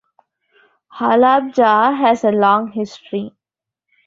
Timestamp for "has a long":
1.95-2.71